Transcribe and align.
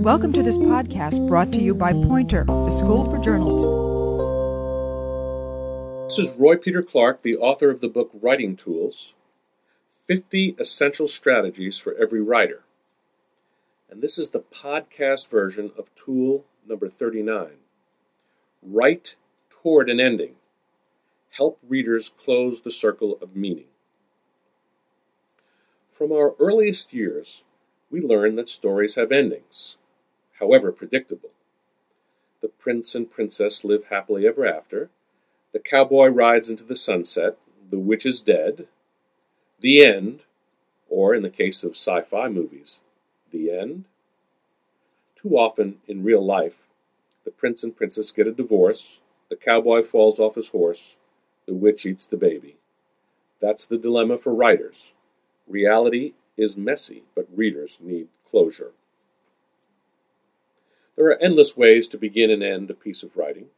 Welcome 0.00 0.32
to 0.32 0.42
this 0.42 0.54
podcast 0.54 1.28
brought 1.28 1.52
to 1.52 1.58
you 1.58 1.74
by 1.74 1.92
Poynter, 1.92 2.46
the 2.46 2.78
School 2.78 3.04
for 3.04 3.18
Journalists. 3.18 3.66
This 6.16 6.26
is 6.26 6.38
Roy 6.38 6.56
Peter 6.56 6.82
Clark, 6.82 7.20
the 7.20 7.36
author 7.36 7.68
of 7.68 7.82
the 7.82 7.88
book 7.88 8.10
Writing 8.14 8.56
Tools 8.56 9.14
50 10.06 10.56
Essential 10.58 11.06
Strategies 11.06 11.78
for 11.78 11.94
Every 11.96 12.22
Writer. 12.22 12.62
And 13.90 14.00
this 14.00 14.16
is 14.16 14.30
the 14.30 14.40
podcast 14.40 15.28
version 15.28 15.70
of 15.76 15.94
tool 15.94 16.46
number 16.66 16.88
39 16.88 17.50
Write 18.62 19.16
Toward 19.50 19.90
an 19.90 20.00
Ending. 20.00 20.36
Help 21.32 21.58
readers 21.68 22.08
close 22.08 22.62
the 22.62 22.70
circle 22.70 23.18
of 23.20 23.36
meaning. 23.36 23.68
From 25.92 26.10
our 26.10 26.34
earliest 26.40 26.94
years, 26.94 27.44
we 27.90 28.00
learn 28.00 28.36
that 28.36 28.48
stories 28.48 28.94
have 28.94 29.12
endings, 29.12 29.76
however 30.40 30.72
predictable. 30.72 31.30
The 32.40 32.48
prince 32.48 32.94
and 32.94 33.10
princess 33.10 33.64
live 33.64 33.84
happily 33.84 34.26
ever 34.26 34.46
after. 34.46 34.90
The 35.52 35.58
cowboy 35.58 36.08
rides 36.08 36.48
into 36.48 36.64
the 36.64 36.76
sunset. 36.76 37.36
The 37.70 37.78
witch 37.78 38.06
is 38.06 38.22
dead. 38.22 38.66
The 39.60 39.84
end, 39.84 40.22
or 40.88 41.14
in 41.14 41.22
the 41.22 41.30
case 41.30 41.62
of 41.62 41.72
sci 41.72 42.00
fi 42.02 42.28
movies, 42.28 42.80
the 43.30 43.50
end. 43.50 43.84
Too 45.14 45.36
often 45.36 45.78
in 45.86 46.02
real 46.02 46.24
life, 46.24 46.66
the 47.24 47.30
prince 47.30 47.62
and 47.62 47.76
princess 47.76 48.10
get 48.10 48.26
a 48.26 48.32
divorce, 48.32 49.00
the 49.28 49.36
cowboy 49.36 49.82
falls 49.82 50.18
off 50.18 50.36
his 50.36 50.48
horse, 50.48 50.96
the 51.46 51.54
witch 51.54 51.84
eats 51.84 52.06
the 52.06 52.16
baby. 52.16 52.56
That's 53.40 53.66
the 53.66 53.78
dilemma 53.78 54.16
for 54.16 54.34
writers. 54.34 54.94
Reality 55.46 56.14
is 56.36 56.56
messy, 56.56 57.04
but 57.14 57.26
readers 57.34 57.80
need 57.82 58.08
closure. 58.30 58.72
There 61.00 61.08
are 61.08 61.22
endless 61.22 61.56
ways 61.56 61.88
to 61.88 61.96
begin 61.96 62.28
and 62.28 62.42
end 62.42 62.70
a 62.70 62.74
piece 62.74 63.02
of 63.02 63.16
writing, 63.16 63.48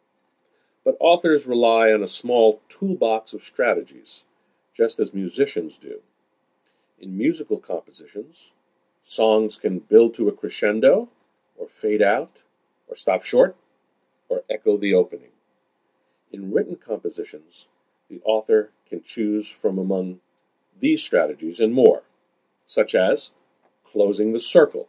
but 0.84 0.96
authors 1.00 1.48
rely 1.48 1.90
on 1.90 2.00
a 2.00 2.06
small 2.06 2.60
toolbox 2.68 3.32
of 3.32 3.42
strategies, 3.42 4.22
just 4.72 5.00
as 5.00 5.12
musicians 5.12 5.76
do. 5.76 6.02
In 7.00 7.18
musical 7.18 7.58
compositions, 7.58 8.52
songs 9.02 9.56
can 9.56 9.80
build 9.80 10.14
to 10.14 10.28
a 10.28 10.32
crescendo, 10.32 11.08
or 11.56 11.68
fade 11.68 12.00
out, 12.00 12.30
or 12.86 12.94
stop 12.94 13.24
short, 13.24 13.56
or 14.28 14.44
echo 14.48 14.76
the 14.76 14.94
opening. 14.94 15.32
In 16.30 16.52
written 16.52 16.76
compositions, 16.76 17.66
the 18.08 18.20
author 18.24 18.70
can 18.88 19.02
choose 19.02 19.50
from 19.50 19.80
among 19.80 20.20
these 20.78 21.02
strategies 21.02 21.58
and 21.58 21.74
more 21.74 22.04
such 22.68 22.94
as 22.94 23.32
closing 23.84 24.32
the 24.32 24.38
circle, 24.38 24.86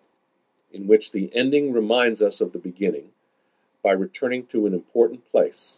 in 0.74 0.88
which 0.88 1.12
the 1.12 1.30
ending 1.34 1.72
reminds 1.72 2.22
us 2.22 2.42
of 2.42 2.52
the 2.52 2.60
beginning 2.60 3.10
by 3.84 3.92
returning 3.92 4.46
to 4.48 4.66
an 4.66 4.74
important 4.74 5.30
place 5.30 5.78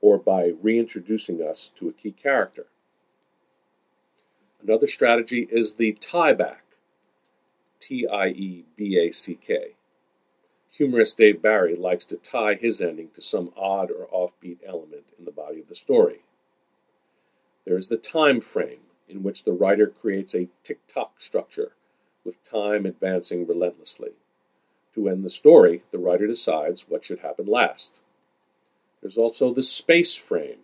or 0.00 0.18
by 0.18 0.52
reintroducing 0.62 1.42
us 1.42 1.72
to 1.76 1.88
a 1.88 1.92
key 1.92 2.12
character. 2.12 2.66
Another 4.62 4.86
strategy 4.86 5.48
is 5.50 5.74
the 5.74 5.92
tie 5.92 6.32
back, 6.32 6.62
T 7.80 8.06
I 8.06 8.28
E 8.28 8.64
B 8.76 8.98
A 8.98 9.12
C 9.12 9.34
K. 9.34 9.74
Humorist 10.70 11.16
Dave 11.16 11.40
Barry 11.40 11.74
likes 11.74 12.04
to 12.06 12.16
tie 12.16 12.54
his 12.54 12.82
ending 12.82 13.08
to 13.14 13.22
some 13.22 13.52
odd 13.56 13.90
or 13.90 14.06
offbeat 14.12 14.58
element 14.66 15.04
in 15.18 15.24
the 15.24 15.30
body 15.30 15.60
of 15.60 15.68
the 15.68 15.74
story. 15.74 16.20
There 17.64 17.78
is 17.78 17.88
the 17.88 17.96
time 17.96 18.40
frame, 18.40 18.80
in 19.08 19.22
which 19.22 19.44
the 19.44 19.52
writer 19.52 19.86
creates 19.86 20.34
a 20.34 20.48
tick 20.62 20.80
tock 20.86 21.14
structure, 21.18 21.72
with 22.24 22.42
time 22.44 22.84
advancing 22.86 23.46
relentlessly. 23.46 24.12
To 24.96 25.10
end 25.10 25.26
the 25.26 25.30
story, 25.30 25.82
the 25.92 25.98
writer 25.98 26.26
decides 26.26 26.88
what 26.88 27.04
should 27.04 27.18
happen 27.18 27.44
last. 27.44 28.00
There's 29.02 29.18
also 29.18 29.52
the 29.52 29.62
space 29.62 30.16
frame, 30.16 30.60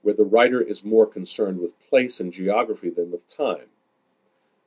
where 0.00 0.14
the 0.14 0.24
writer 0.24 0.62
is 0.62 0.82
more 0.82 1.06
concerned 1.06 1.60
with 1.60 1.78
place 1.88 2.18
and 2.18 2.32
geography 2.32 2.88
than 2.88 3.10
with 3.12 3.28
time. 3.28 3.66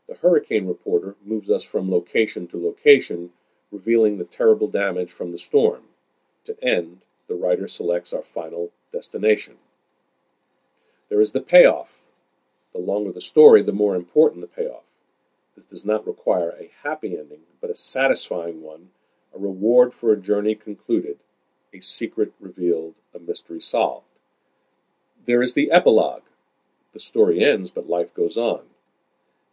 The 0.08 0.14
hurricane 0.14 0.68
reporter 0.68 1.16
moves 1.26 1.50
us 1.50 1.66
from 1.66 1.90
location 1.90 2.48
to 2.50 2.64
location, 2.64 3.32
revealing 3.72 4.20
the 4.20 4.24
terrible 4.24 4.68
damage 4.68 5.12
from 5.12 5.32
the 5.32 5.40
storm. 5.40 5.82
To 6.44 6.56
end, 6.64 7.00
the 7.28 7.34
writer 7.34 7.68
selects 7.68 8.14
our 8.14 8.22
final 8.22 8.70
destination. 8.94 9.56
There 11.10 11.22
is 11.22 11.32
the 11.32 11.42
payoff, 11.42 12.04
the 12.72 12.80
longer 12.80 13.12
the 13.12 13.20
story, 13.20 13.64
the 13.64 13.72
more 13.72 13.96
important 13.96 14.42
the 14.42 14.48
payoff. 14.48 14.84
This 15.56 15.66
does 15.66 15.86
not 15.86 16.06
require 16.06 16.50
a 16.52 16.72
happy 16.84 17.18
ending, 17.18 17.42
but 17.62 17.70
a 17.70 17.76
satisfying 17.76 18.62
one, 18.62 18.90
a 19.34 19.40
reward 19.40 19.94
for 19.94 20.12
a 20.12 20.18
journey 20.18 20.56
concluded, 20.56 21.18
a 21.74 21.82
secret 21.82 22.34
revealed, 22.40 22.96
a 23.14 23.20
mystery 23.20 23.62
solved. 23.62 24.08
There 25.26 25.42
is 25.42 25.54
the 25.54 25.72
epilogue. 25.72 26.24
The 26.94 27.00
story 27.00 27.44
ends, 27.44 27.72
but 27.72 27.90
life 27.90 28.14
goes 28.14 28.38
on. 28.38 28.62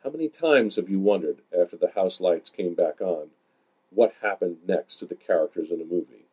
How 0.03 0.11
many 0.11 0.29
times 0.29 0.77
have 0.77 0.89
you 0.89 0.99
wondered, 0.99 1.39
after 1.57 1.77
the 1.77 1.93
house 1.95 2.21
lights 2.21 2.51
came 2.51 2.75
back 2.75 3.01
on, 3.01 3.29
what 3.91 4.15
happened 4.23 4.59
next 4.67 4.97
to 4.97 5.07
the 5.07 5.15
characters 5.15 5.71
in 5.71 5.81
a 5.81 5.85
movie? 5.85 6.27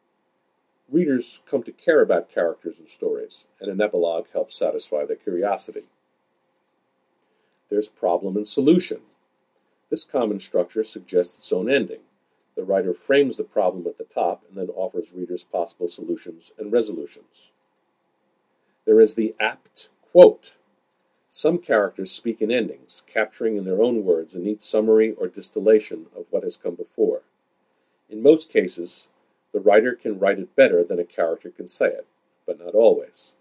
Readers 0.91 1.41
come 1.46 1.62
to 1.63 1.72
care 1.72 2.01
about 2.01 2.31
characters 2.31 2.80
and 2.80 2.90
stories, 2.90 3.46
and 3.62 3.69
an 3.69 3.80
epilogue 3.80 4.25
helps 4.34 4.56
satisfy 4.56 5.06
their 5.06 5.16
curiosity. 5.16 5.86
There's 7.69 7.88
problem 7.88 8.36
and 8.36 8.47
solution. 8.47 9.01
This 9.89 10.03
common 10.03 10.39
structure 10.39 10.83
suggests 10.83 11.38
its 11.38 11.51
own 11.51 11.69
ending. 11.69 12.01
The 12.55 12.63
writer 12.63 12.94
frames 12.94 13.38
the 13.38 13.44
problem 13.44 13.88
at 13.88 13.97
the 13.97 14.03
top 14.03 14.44
and 14.47 14.57
then 14.57 14.69
offers 14.75 15.13
readers 15.13 15.44
possible 15.44 15.88
solutions 15.88 16.51
and 16.57 16.72
resolutions. 16.72 17.51
There 18.85 19.00
is 19.00 19.16
the 19.16 19.35
apt 19.39 19.89
quote. 20.11 20.57
Some 21.29 21.59
characters 21.59 22.11
speak 22.11 22.41
in 22.41 22.51
endings, 22.51 23.03
capturing 23.07 23.55
in 23.55 23.66
their 23.66 23.81
own 23.81 24.03
words 24.03 24.35
a 24.35 24.39
neat 24.39 24.61
summary 24.61 25.13
or 25.13 25.27
distillation 25.27 26.07
of 26.16 26.27
what 26.31 26.44
has 26.44 26.57
come 26.57 26.75
before. 26.75 27.21
In 28.09 28.23
most 28.23 28.51
cases, 28.51 29.07
the 29.51 29.59
writer 29.59 29.94
can 29.94 30.19
write 30.19 30.39
it 30.39 30.56
better 30.56 30.83
than 30.83 31.00
a 31.00 31.06
character 31.06 31.50
can 31.50 31.67
say 31.67 31.88
it, 31.88 32.07
but 32.45 32.59
not 32.59 32.73
always. 32.73 33.33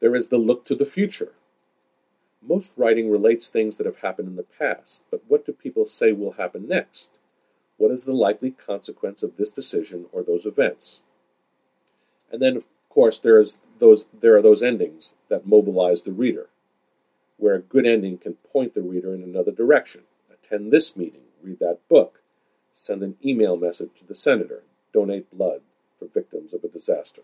There 0.00 0.14
is 0.14 0.28
the 0.28 0.38
look 0.38 0.64
to 0.66 0.74
the 0.74 0.86
future. 0.86 1.32
Most 2.48 2.72
writing 2.78 3.10
relates 3.10 3.50
things 3.50 3.76
that 3.76 3.86
have 3.86 3.98
happened 3.98 4.28
in 4.28 4.36
the 4.36 4.42
past, 4.42 5.04
but 5.10 5.20
what 5.28 5.44
do 5.44 5.52
people 5.52 5.84
say 5.84 6.12
will 6.12 6.32
happen 6.32 6.66
next? 6.66 7.10
What 7.76 7.90
is 7.90 8.06
the 8.06 8.14
likely 8.14 8.52
consequence 8.52 9.22
of 9.22 9.36
this 9.36 9.52
decision 9.52 10.06
or 10.12 10.22
those 10.22 10.46
events? 10.46 11.02
And 12.32 12.40
then, 12.40 12.56
of 12.56 12.64
course, 12.88 13.18
there 13.18 13.38
is 13.38 13.60
those 13.78 14.06
there 14.18 14.34
are 14.34 14.42
those 14.42 14.62
endings 14.62 15.14
that 15.28 15.46
mobilize 15.46 16.02
the 16.02 16.12
reader, 16.12 16.48
where 17.36 17.54
a 17.54 17.60
good 17.60 17.86
ending 17.86 18.16
can 18.16 18.34
point 18.34 18.72
the 18.72 18.82
reader 18.82 19.14
in 19.14 19.22
another 19.22 19.52
direction. 19.52 20.04
Attend 20.32 20.72
this 20.72 20.96
meeting, 20.96 21.24
read 21.42 21.58
that 21.58 21.86
book, 21.88 22.22
send 22.72 23.02
an 23.02 23.16
email 23.22 23.58
message 23.58 23.90
to 23.96 24.06
the 24.06 24.14
senator, 24.14 24.62
donate 24.94 25.30
blood 25.30 25.60
for 25.98 26.06
victims 26.06 26.54
of 26.54 26.64
a 26.64 26.68
disaster. 26.68 27.22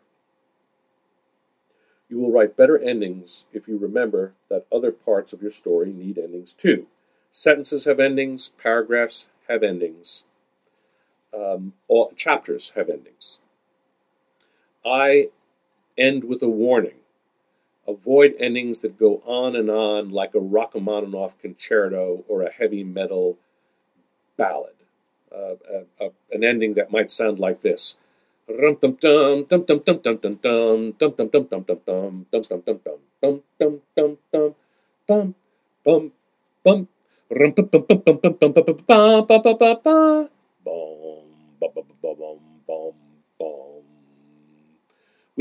You 2.14 2.20
will 2.20 2.30
write 2.30 2.56
better 2.56 2.78
endings 2.78 3.46
if 3.52 3.66
you 3.66 3.76
remember 3.76 4.34
that 4.48 4.66
other 4.70 4.92
parts 4.92 5.32
of 5.32 5.42
your 5.42 5.50
story 5.50 5.92
need 5.92 6.16
endings 6.16 6.54
too. 6.54 6.86
Sentences 7.32 7.86
have 7.86 7.98
endings, 7.98 8.50
paragraphs 8.50 9.26
have 9.48 9.64
endings, 9.64 10.22
um, 11.36 11.72
all 11.88 12.12
chapters 12.14 12.70
have 12.76 12.88
endings. 12.88 13.40
I 14.86 15.30
end 15.98 16.22
with 16.22 16.40
a 16.40 16.48
warning. 16.48 17.00
Avoid 17.88 18.36
endings 18.38 18.80
that 18.82 18.96
go 18.96 19.20
on 19.26 19.56
and 19.56 19.68
on 19.68 20.10
like 20.10 20.36
a 20.36 20.40
Rachmaninoff 20.40 21.36
concerto 21.40 22.24
or 22.28 22.42
a 22.42 22.52
heavy 22.52 22.84
metal 22.84 23.38
ballad. 24.36 24.76
Uh, 25.34 25.56
uh, 25.68 26.04
uh, 26.04 26.10
an 26.30 26.44
ending 26.44 26.74
that 26.74 26.92
might 26.92 27.10
sound 27.10 27.40
like 27.40 27.62
this 27.62 27.96
We 28.46 28.56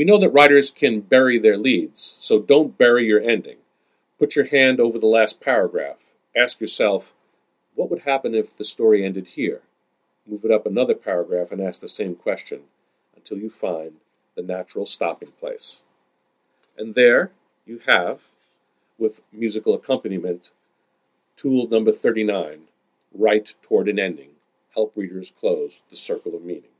know 0.04 0.18
that 0.18 0.30
writers 0.32 0.70
can 0.70 1.00
bury 1.00 1.38
their 1.38 1.58
leads, 1.58 2.00
so 2.20 2.40
don't 2.40 2.78
bury 2.78 3.04
your 3.04 3.20
ending. 3.20 3.58
Put 4.18 4.34
your 4.34 4.46
hand 4.46 4.80
over 4.80 4.98
the 4.98 5.06
last 5.06 5.40
paragraph. 5.42 5.98
Ask 6.34 6.60
yourself, 6.60 7.12
what 7.74 7.90
would 7.90 8.00
happen 8.00 8.34
if 8.34 8.56
the 8.56 8.64
story 8.64 9.04
ended 9.04 9.28
here? 9.28 9.60
Move 10.26 10.44
it 10.44 10.50
up 10.50 10.64
another 10.64 10.94
paragraph 10.94 11.52
and 11.52 11.60
ask 11.60 11.82
the 11.82 11.88
same 11.88 12.14
question 12.14 12.62
until 13.24 13.42
you 13.42 13.48
find 13.48 13.92
the 14.34 14.42
natural 14.42 14.84
stopping 14.84 15.30
place. 15.40 15.82
And 16.76 16.94
there 16.94 17.30
you 17.64 17.80
have, 17.86 18.20
with 18.98 19.22
musical 19.32 19.74
accompaniment, 19.74 20.50
tool 21.36 21.66
number 21.68 21.90
39 21.92 22.64
Write 23.14 23.54
Toward 23.62 23.88
an 23.88 23.98
Ending 23.98 24.30
help 24.74 24.92
readers 24.96 25.30
close 25.30 25.82
the 25.88 25.96
circle 25.96 26.34
of 26.34 26.42
meaning. 26.44 26.73